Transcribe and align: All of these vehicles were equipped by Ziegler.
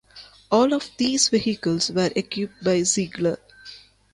All 0.49 0.73
of 0.73 0.89
these 0.97 1.29
vehicles 1.29 1.91
were 1.91 2.09
equipped 2.15 2.63
by 2.63 2.81
Ziegler. 2.81 3.37